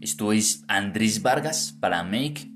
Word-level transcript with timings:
Esto 0.00 0.32
es 0.32 0.64
Andrés 0.66 1.22
Vargas 1.22 1.76
para 1.78 2.02
Make 2.02 2.50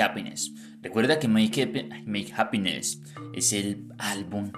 Happiness. 0.00 0.52
Recuerda 0.80 1.18
que 1.18 1.26
Make, 1.26 2.04
Make 2.06 2.32
Happiness 2.36 3.02
es 3.34 3.52
el 3.52 3.92
álbum, 3.98 4.52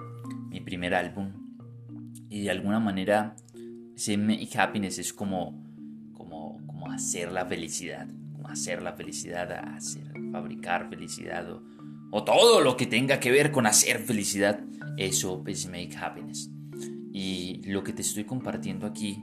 mi 0.50 0.60
primer 0.60 0.94
álbum. 0.94 1.32
Y 2.28 2.42
de 2.42 2.50
alguna 2.50 2.78
manera 2.78 3.36
ese 3.96 4.18
Make 4.18 4.50
Happiness 4.58 4.98
es 4.98 5.12
como, 5.12 5.64
como, 6.12 6.58
como 6.66 6.90
hacer 6.90 7.32
la 7.32 7.46
felicidad. 7.46 8.06
Como 8.32 8.48
hacer 8.48 8.82
la 8.82 8.92
felicidad, 8.92 9.50
hacer, 9.52 10.12
fabricar 10.30 10.90
felicidad 10.90 11.50
o, 11.50 11.62
o 12.16 12.22
todo 12.22 12.60
lo 12.60 12.76
que 12.76 12.86
tenga 12.86 13.18
que 13.18 13.32
ver 13.32 13.50
con 13.50 13.66
hacer 13.66 13.98
felicidad. 13.98 14.60
Eso 14.96 15.42
es 15.48 15.66
Make 15.66 15.96
Happiness. 16.00 16.48
Y 17.12 17.60
lo 17.64 17.82
que 17.82 17.92
te 17.92 18.02
estoy 18.02 18.22
compartiendo 18.22 18.86
aquí 18.86 19.20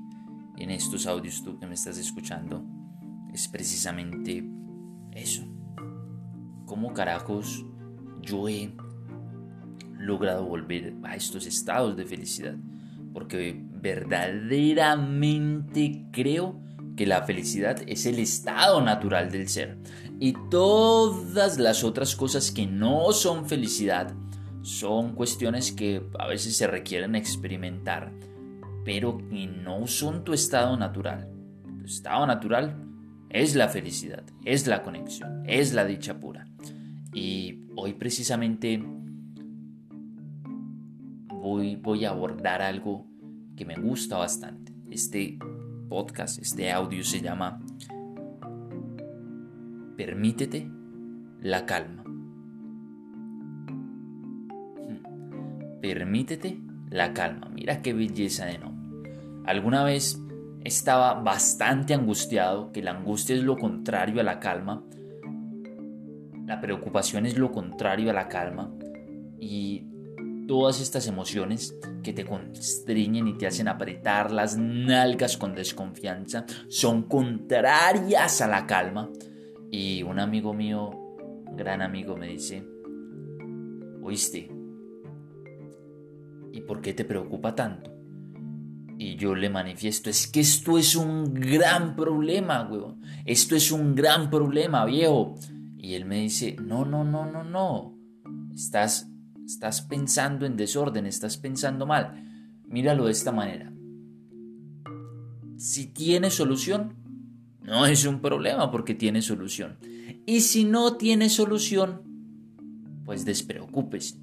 en 0.57 0.71
estos 0.71 1.07
audios 1.07 1.41
tú 1.41 1.57
que 1.57 1.67
me 1.67 1.75
estás 1.75 1.97
escuchando 1.97 2.65
es 3.33 3.47
precisamente 3.47 4.43
eso. 5.13 5.45
¿Cómo 6.65 6.93
carajos 6.93 7.65
yo 8.21 8.49
he 8.49 8.73
logrado 9.97 10.45
volver 10.45 10.93
a 11.03 11.15
estos 11.15 11.47
estados 11.47 11.95
de 11.95 12.05
felicidad? 12.05 12.57
Porque 13.13 13.57
verdaderamente 13.71 16.07
creo 16.11 16.59
que 17.01 17.07
la 17.07 17.23
felicidad 17.23 17.81
es 17.87 18.05
el 18.05 18.19
estado 18.19 18.79
natural 18.79 19.31
del 19.31 19.49
ser. 19.49 19.79
Y 20.19 20.33
todas 20.51 21.57
las 21.57 21.83
otras 21.83 22.15
cosas 22.15 22.51
que 22.51 22.67
no 22.67 23.11
son 23.11 23.47
felicidad 23.47 24.13
son 24.61 25.15
cuestiones 25.15 25.71
que 25.71 26.03
a 26.19 26.27
veces 26.27 26.55
se 26.55 26.67
requieren 26.67 27.15
experimentar 27.15 28.11
pero 28.83 29.17
que 29.29 29.47
no 29.47 29.87
son 29.87 30.23
tu 30.23 30.33
estado 30.33 30.77
natural. 30.77 31.29
Tu 31.79 31.85
estado 31.85 32.25
natural 32.25 32.87
es 33.29 33.55
la 33.55 33.69
felicidad, 33.69 34.23
es 34.43 34.67
la 34.67 34.83
conexión, 34.83 35.43
es 35.47 35.73
la 35.73 35.85
dicha 35.85 36.19
pura. 36.19 36.47
Y 37.13 37.65
hoy 37.75 37.93
precisamente 37.93 38.83
voy, 41.27 41.75
voy 41.75 42.05
a 42.05 42.09
abordar 42.09 42.61
algo 42.61 43.07
que 43.55 43.65
me 43.65 43.75
gusta 43.75 44.17
bastante. 44.17 44.73
Este 44.89 45.37
podcast, 45.91 46.41
este 46.41 46.71
audio 46.71 47.03
se 47.03 47.19
llama 47.19 47.59
Permítete 49.97 50.71
la 51.41 51.65
calma. 51.65 52.05
Permítete 55.81 56.61
la 56.89 57.11
calma. 57.11 57.49
Mira 57.49 57.81
qué 57.81 57.91
belleza 57.91 58.45
de 58.45 58.57
nombre. 58.57 59.11
Alguna 59.45 59.83
vez 59.83 60.17
estaba 60.63 61.15
bastante 61.15 61.93
angustiado, 61.93 62.71
que 62.71 62.81
la 62.81 62.91
angustia 62.91 63.35
es 63.35 63.43
lo 63.43 63.57
contrario 63.57 64.21
a 64.21 64.23
la 64.23 64.39
calma. 64.39 64.85
La 66.45 66.61
preocupación 66.61 67.25
es 67.25 67.37
lo 67.37 67.51
contrario 67.51 68.11
a 68.11 68.13
la 68.13 68.29
calma. 68.29 68.71
Y 69.41 69.90
todas 70.51 70.81
estas 70.81 71.07
emociones 71.07 71.79
que 72.03 72.11
te 72.11 72.25
constriñen 72.25 73.25
y 73.25 73.37
te 73.37 73.47
hacen 73.47 73.69
apretar 73.69 74.33
las 74.33 74.57
nalgas 74.57 75.37
con 75.37 75.55
desconfianza 75.55 76.45
son 76.67 77.03
contrarias 77.03 78.41
a 78.41 78.49
la 78.49 78.67
calma. 78.67 79.09
Y 79.71 80.03
un 80.03 80.19
amigo 80.19 80.53
mío, 80.53 80.91
gran 81.55 81.81
amigo, 81.81 82.17
me 82.17 82.27
dice, 82.27 82.67
oíste, 84.03 84.51
¿y 86.51 86.59
por 86.59 86.81
qué 86.81 86.93
te 86.93 87.05
preocupa 87.05 87.55
tanto? 87.55 87.89
Y 88.97 89.15
yo 89.15 89.33
le 89.35 89.49
manifiesto, 89.49 90.09
es 90.09 90.27
que 90.27 90.41
esto 90.41 90.77
es 90.77 90.97
un 90.97 91.33
gran 91.33 91.95
problema, 91.95 92.67
weón. 92.69 92.99
Esto 93.23 93.55
es 93.55 93.71
un 93.71 93.95
gran 93.95 94.29
problema, 94.29 94.83
viejo. 94.83 95.35
Y 95.77 95.93
él 95.93 96.03
me 96.03 96.19
dice, 96.19 96.57
no, 96.61 96.83
no, 96.83 97.05
no, 97.05 97.25
no, 97.25 97.41
no. 97.45 97.97
Estás, 98.53 99.10
estás 99.45 99.81
pensando 99.81 100.45
en 100.45 100.57
desorden, 100.57 101.05
estás 101.05 101.37
pensando 101.37 101.85
mal. 101.85 102.23
Míralo 102.67 103.05
de 103.05 103.11
esta 103.11 103.31
manera. 103.31 103.71
Si 105.57 105.87
tiene 105.87 106.31
solución, 106.31 106.95
no 107.61 107.85
es 107.85 108.05
un 108.05 108.19
problema 108.21 108.71
porque 108.71 108.95
tiene 108.95 109.21
solución. 109.21 109.77
Y 110.25 110.41
si 110.41 110.63
no 110.63 110.97
tiene 110.97 111.29
solución, 111.29 112.01
pues 113.05 113.25
despreocúpese, 113.25 114.19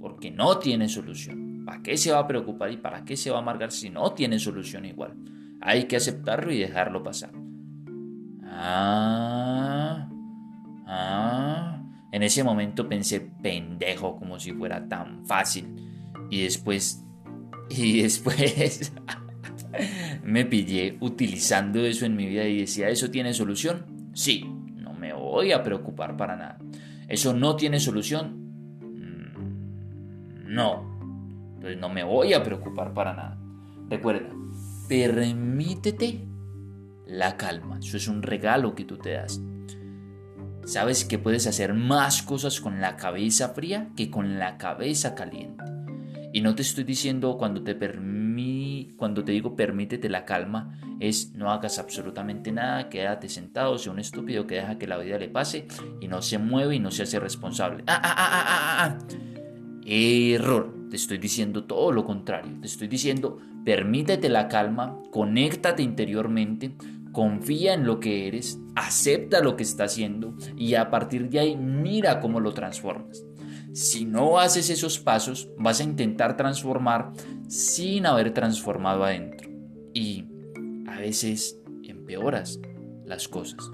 porque 0.00 0.30
no 0.30 0.58
tiene 0.58 0.88
solución. 0.88 1.64
¿Para 1.66 1.82
qué 1.82 1.96
se 1.96 2.12
va 2.12 2.20
a 2.20 2.26
preocupar 2.26 2.72
y 2.72 2.76
para 2.76 3.04
qué 3.04 3.16
se 3.16 3.30
va 3.30 3.38
a 3.38 3.42
amargar 3.42 3.72
si 3.72 3.90
no 3.90 4.12
tiene 4.12 4.38
solución 4.38 4.84
igual? 4.84 5.14
Hay 5.60 5.84
que 5.84 5.96
aceptarlo 5.96 6.52
y 6.52 6.58
dejarlo 6.58 7.02
pasar. 7.02 7.32
Ah, 8.44 10.08
ah. 10.86 11.77
En 12.10 12.22
ese 12.22 12.42
momento 12.42 12.88
pensé 12.88 13.20
pendejo 13.20 14.16
como 14.16 14.38
si 14.38 14.52
fuera 14.52 14.88
tan 14.88 15.26
fácil. 15.26 15.74
Y 16.30 16.42
después, 16.42 17.04
y 17.70 18.02
después 18.02 18.92
me 20.24 20.44
pillé 20.44 20.96
utilizando 21.00 21.84
eso 21.84 22.06
en 22.06 22.16
mi 22.16 22.26
vida 22.26 22.44
y 22.46 22.60
decía, 22.60 22.88
¿eso 22.88 23.10
tiene 23.10 23.34
solución? 23.34 24.10
Sí, 24.14 24.44
no 24.74 24.94
me 24.94 25.12
voy 25.12 25.52
a 25.52 25.62
preocupar 25.62 26.16
para 26.16 26.36
nada. 26.36 26.58
¿Eso 27.08 27.32
no 27.32 27.56
tiene 27.56 27.80
solución? 27.80 28.48
Mm, 28.80 30.54
no, 30.54 30.98
entonces 31.54 31.78
no 31.78 31.88
me 31.88 32.04
voy 32.04 32.34
a 32.34 32.42
preocupar 32.42 32.94
para 32.94 33.14
nada. 33.14 33.38
Recuerda, 33.88 34.28
permítete 34.88 36.26
la 37.06 37.36
calma. 37.36 37.78
Eso 37.78 37.96
es 37.96 38.08
un 38.08 38.22
regalo 38.22 38.74
que 38.74 38.84
tú 38.84 38.96
te 38.96 39.12
das. 39.12 39.40
Sabes 40.68 41.06
que 41.06 41.18
puedes 41.18 41.46
hacer 41.46 41.72
más 41.72 42.22
cosas 42.22 42.60
con 42.60 42.82
la 42.82 42.96
cabeza 42.96 43.48
fría 43.54 43.88
que 43.96 44.10
con 44.10 44.38
la 44.38 44.58
cabeza 44.58 45.14
caliente. 45.14 45.64
Y 46.30 46.42
no 46.42 46.54
te 46.54 46.60
estoy 46.60 46.84
diciendo 46.84 47.38
cuando 47.38 47.62
te 47.62 47.74
permí, 47.74 48.92
cuando 48.98 49.24
te 49.24 49.32
digo 49.32 49.56
permítete 49.56 50.10
la 50.10 50.26
calma, 50.26 50.78
es 51.00 51.32
no 51.32 51.50
hagas 51.50 51.78
absolutamente 51.78 52.52
nada, 52.52 52.90
quédate 52.90 53.30
sentado, 53.30 53.78
sea 53.78 53.92
un 53.92 53.98
estúpido 53.98 54.46
que 54.46 54.56
deja 54.56 54.76
que 54.76 54.86
la 54.86 54.98
vida 54.98 55.16
le 55.16 55.30
pase 55.30 55.66
y 56.02 56.06
no 56.06 56.20
se 56.20 56.36
mueve 56.36 56.76
y 56.76 56.80
no 56.80 56.90
se 56.90 57.04
hace 57.04 57.18
responsable. 57.18 57.82
Ah, 57.86 58.02
ah, 58.04 58.14
ah, 58.18 58.28
ah, 58.30 58.44
ah, 58.46 58.84
ah. 58.84 58.98
Error. 59.86 60.76
Te 60.90 60.96
estoy 60.96 61.16
diciendo 61.16 61.64
todo 61.64 61.92
lo 61.92 62.04
contrario. 62.04 62.60
Te 62.60 62.66
estoy 62.66 62.88
diciendo, 62.88 63.38
permítete 63.64 64.28
la 64.28 64.48
calma, 64.48 64.98
conéctate 65.10 65.82
interiormente, 65.82 66.74
confía 67.18 67.74
en 67.74 67.84
lo 67.84 67.98
que 67.98 68.28
eres, 68.28 68.60
acepta 68.76 69.40
lo 69.40 69.56
que 69.56 69.64
está 69.64 69.82
haciendo 69.82 70.36
y 70.56 70.76
a 70.76 70.88
partir 70.88 71.28
de 71.28 71.40
ahí 71.40 71.56
mira 71.56 72.20
cómo 72.20 72.38
lo 72.38 72.54
transformas. 72.54 73.24
Si 73.72 74.04
no 74.04 74.38
haces 74.38 74.70
esos 74.70 75.00
pasos, 75.00 75.50
vas 75.58 75.80
a 75.80 75.82
intentar 75.82 76.36
transformar 76.36 77.10
sin 77.48 78.06
haber 78.06 78.32
transformado 78.32 79.02
adentro. 79.02 79.50
Y 79.92 80.26
a 80.86 81.00
veces 81.00 81.58
empeoras 81.82 82.60
las 83.04 83.26
cosas. 83.26 83.68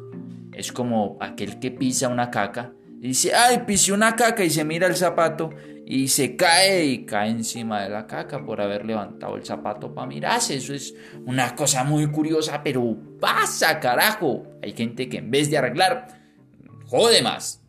Es 0.54 0.72
como 0.72 1.18
aquel 1.20 1.58
que 1.58 1.70
pisa 1.70 2.08
una 2.08 2.30
caca 2.30 2.72
y 2.98 3.08
dice, 3.08 3.34
ay, 3.34 3.64
pisé 3.66 3.92
una 3.92 4.16
caca 4.16 4.42
y 4.42 4.48
se 4.48 4.64
mira 4.64 4.86
el 4.86 4.96
zapato 4.96 5.50
y 5.86 6.08
se 6.08 6.34
cae 6.36 6.86
y 6.86 7.04
cae 7.04 7.30
encima 7.30 7.82
de 7.82 7.90
la 7.90 8.06
caca 8.06 8.44
por 8.44 8.60
haber 8.60 8.86
levantado 8.86 9.36
el 9.36 9.44
zapato 9.44 9.94
para 9.94 10.06
mirarse. 10.06 10.56
Eso 10.56 10.72
es 10.72 10.94
una 11.26 11.54
cosa 11.54 11.84
muy 11.84 12.06
curiosa, 12.10 12.62
pero 12.62 12.96
pasa, 13.20 13.80
carajo. 13.80 14.44
Hay 14.62 14.72
gente 14.72 15.08
que 15.08 15.18
en 15.18 15.30
vez 15.30 15.50
de 15.50 15.58
arreglar, 15.58 16.08
jode 16.86 17.22
más. 17.22 17.60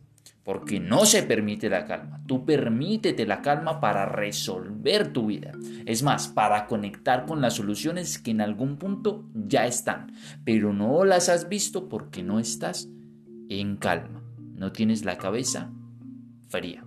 Porque 0.44 0.78
no 0.78 1.06
se 1.06 1.24
permite 1.24 1.68
la 1.68 1.84
calma. 1.86 2.22
Tú 2.24 2.46
permítete 2.46 3.26
la 3.26 3.42
calma 3.42 3.80
para 3.80 4.06
resolver 4.06 5.12
tu 5.12 5.26
vida. 5.26 5.50
Es 5.86 6.04
más, 6.04 6.28
para 6.28 6.66
conectar 6.66 7.26
con 7.26 7.40
las 7.40 7.54
soluciones 7.54 8.20
que 8.20 8.30
en 8.30 8.40
algún 8.40 8.76
punto 8.76 9.28
ya 9.34 9.66
están. 9.66 10.12
Pero 10.44 10.72
no 10.72 11.04
las 11.04 11.28
has 11.28 11.48
visto 11.48 11.88
porque 11.88 12.22
no 12.22 12.38
estás 12.38 12.88
en 13.48 13.76
calma. 13.76 14.22
No 14.54 14.70
tienes 14.70 15.04
la 15.04 15.18
cabeza 15.18 15.72
fría. 16.48 16.84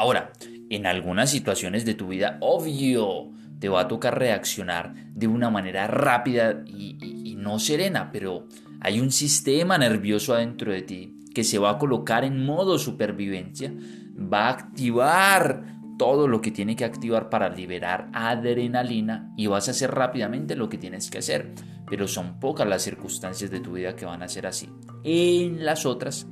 Ahora, 0.00 0.32
en 0.70 0.86
algunas 0.86 1.28
situaciones 1.28 1.84
de 1.84 1.92
tu 1.92 2.08
vida, 2.08 2.38
obvio, 2.40 3.32
te 3.58 3.68
va 3.68 3.82
a 3.82 3.88
tocar 3.88 4.18
reaccionar 4.18 4.94
de 5.12 5.26
una 5.26 5.50
manera 5.50 5.86
rápida 5.88 6.64
y, 6.66 7.36
no 7.36 7.58
serena, 7.58 8.10
pero 8.10 8.48
hay 8.80 8.98
un 8.98 9.10
sistema 9.10 9.76
nervioso 9.76 10.32
adentro 10.32 10.72
de 10.72 10.80
ti 10.80 11.18
que 11.34 11.44
se 11.44 11.58
va 11.58 11.72
a 11.72 11.78
colocar 11.78 12.24
en 12.24 12.46
modo 12.46 12.78
supervivencia, 12.78 13.74
va 14.16 14.46
a 14.46 14.52
activar 14.52 15.64
todo 15.98 16.28
lo 16.28 16.40
que 16.40 16.50
tiene 16.50 16.76
que 16.76 16.86
activar 16.86 17.28
para 17.28 17.50
liberar 17.50 18.08
adrenalina 18.14 19.34
y 19.36 19.48
vas 19.48 19.68
a 19.68 19.72
hacer 19.72 19.90
rápidamente 19.90 20.56
lo 20.56 20.70
que 20.70 20.78
tienes 20.78 21.10
que 21.10 21.18
hacer. 21.18 21.52
Pero 21.90 22.08
son 22.08 22.40
pocas 22.40 22.66
las 22.66 22.80
circunstancias 22.80 23.50
de 23.50 23.60
tu 23.60 23.72
vida 23.72 23.96
que 23.96 24.06
van 24.06 24.22
a 24.22 24.28
ser 24.28 24.46
así. 24.46 24.70
En 25.04 25.62
las 25.66 25.84
otras, 25.84 26.26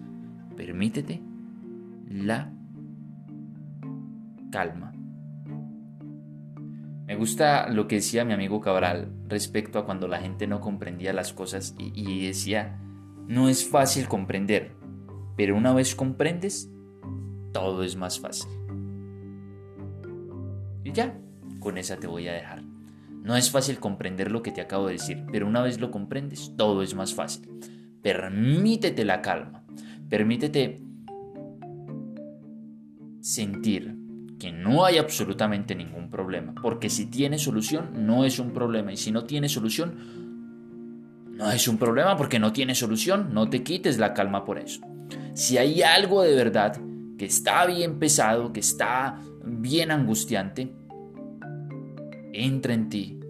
permítete 0.56 1.20
la 2.08 2.57
calma. 4.50 4.92
Me 7.08 7.16
gusta 7.16 7.70
lo 7.70 7.88
que 7.88 7.96
decía 7.96 8.26
mi 8.26 8.34
amigo 8.34 8.60
Cabral 8.60 9.10
respecto 9.28 9.78
a 9.78 9.86
cuando 9.86 10.08
la 10.08 10.20
gente 10.20 10.46
no 10.46 10.60
comprendía 10.60 11.14
las 11.14 11.32
cosas 11.32 11.74
y, 11.78 12.26
decía, 12.26 12.78
no 13.26 13.48
es 13.48 13.66
fácil 13.66 14.08
comprender, 14.08 14.76
pero 15.34 15.56
una 15.56 15.72
vez 15.72 15.94
comprendes, 15.94 16.70
todo 17.52 17.82
es 17.82 17.96
más 17.96 18.20
fácil. 18.20 18.50
Y 20.84 20.92
ya, 20.92 21.18
con 21.60 21.78
esa 21.78 21.96
te 21.96 22.06
voy 22.06 22.28
a 22.28 22.34
dejar. 22.34 22.62
No 23.22 23.36
es 23.36 23.50
fácil 23.50 23.80
comprender 23.80 24.30
lo 24.30 24.42
que 24.42 24.52
te 24.52 24.60
acabo 24.60 24.86
de 24.86 24.92
decir, 24.92 25.24
pero 25.32 25.46
una 25.46 25.62
vez 25.62 25.80
lo 25.80 25.90
comprendes, 25.90 26.52
todo 26.58 26.82
es 26.82 26.94
más 26.94 27.14
fácil. 27.14 27.48
Permítete 28.02 29.06
la 29.06 29.22
calma, 29.22 29.64
permítete 30.10 30.82
sentir 33.20 33.97
que 34.38 34.52
no 34.52 34.84
hay 34.84 34.98
absolutamente 34.98 35.74
ningún 35.74 36.10
problema, 36.10 36.54
porque 36.62 36.90
si 36.90 37.06
tiene 37.06 37.38
solución 37.38 38.06
no 38.06 38.24
es 38.24 38.38
un 38.38 38.52
problema 38.52 38.92
y 38.92 38.96
si 38.96 39.10
no 39.10 39.24
tiene 39.24 39.48
solución 39.48 40.28
no 41.38 41.52
es 41.52 41.68
un 41.68 41.78
problema 41.78 42.16
porque 42.16 42.40
no 42.40 42.52
tiene 42.52 42.74
solución, 42.74 43.32
no 43.32 43.48
te 43.48 43.62
quites 43.62 43.98
la 43.98 44.12
calma 44.12 44.44
por 44.44 44.58
eso. 44.58 44.80
Si 45.34 45.56
hay 45.56 45.82
algo 45.82 46.22
de 46.22 46.34
verdad 46.34 46.76
que 47.16 47.26
está 47.26 47.64
bien 47.66 48.00
pesado, 48.00 48.52
que 48.52 48.58
está 48.58 49.20
bien 49.44 49.92
angustiante, 49.92 50.72
entra 52.32 52.74
en 52.74 52.88
ti, 52.88 53.20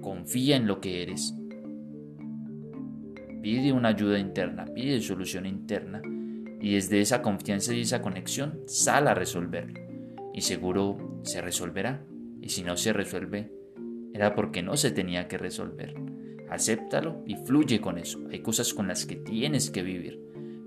confía 0.00 0.56
en 0.56 0.66
lo 0.66 0.80
que 0.80 1.02
eres, 1.02 1.34
pide 3.42 3.72
una 3.72 3.90
ayuda 3.90 4.18
interna, 4.18 4.64
pide 4.64 5.00
solución 5.00 5.46
interna 5.46 6.02
y 6.60 6.74
desde 6.74 7.00
esa 7.00 7.22
confianza 7.22 7.72
y 7.72 7.82
esa 7.82 8.02
conexión 8.02 8.58
sal 8.66 9.06
a 9.06 9.14
resolverlo. 9.14 9.85
Y 10.36 10.42
seguro 10.42 10.98
se 11.24 11.40
resolverá. 11.40 12.04
Y 12.42 12.50
si 12.50 12.62
no 12.62 12.76
se 12.76 12.92
resuelve, 12.92 13.50
era 14.12 14.34
porque 14.34 14.62
no 14.62 14.76
se 14.76 14.90
tenía 14.90 15.28
que 15.28 15.38
resolver. 15.38 15.94
Acéptalo 16.50 17.24
y 17.26 17.36
fluye 17.36 17.80
con 17.80 17.96
eso. 17.96 18.20
Hay 18.30 18.40
cosas 18.40 18.74
con 18.74 18.86
las 18.86 19.06
que 19.06 19.16
tienes 19.16 19.70
que 19.70 19.82
vivir. 19.82 20.20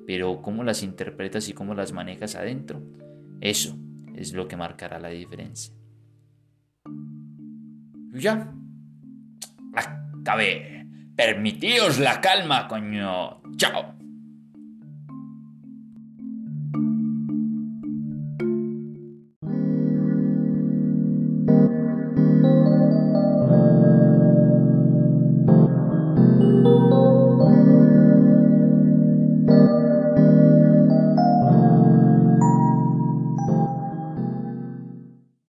Pero 0.07 0.41
cómo 0.41 0.63
las 0.63 0.81
interpretas 0.81 1.47
y 1.49 1.53
cómo 1.53 1.75
las 1.75 1.93
manejas 1.93 2.35
adentro, 2.35 2.81
eso 3.41 3.77
es 4.15 4.33
lo 4.33 4.47
que 4.47 4.57
marcará 4.57 4.99
la 4.99 5.09
diferencia. 5.09 5.71
Ya. 8.11 8.51
Acabé. 9.75 10.87
Permitíos 11.15 11.99
la 11.99 12.19
calma, 12.19 12.67
coño. 12.67 13.41
Chao. 13.55 13.98